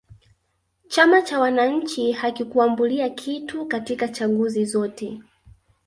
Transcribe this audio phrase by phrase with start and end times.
[0.87, 5.21] chama cha wananchi hakikuambulia kitu katika chaguzi zote